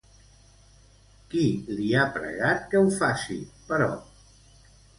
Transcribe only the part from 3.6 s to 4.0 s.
però?